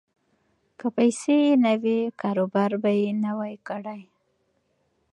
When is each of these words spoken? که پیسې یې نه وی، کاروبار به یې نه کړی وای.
که 0.79 0.87
پیسې 0.97 1.35
یې 1.45 1.53
نه 1.65 1.73
وی، 1.81 1.99
کاروبار 2.21 2.71
به 2.81 2.91
یې 3.01 3.11
نه 3.23 3.31
کړی 3.67 3.83
وای. 3.85 4.03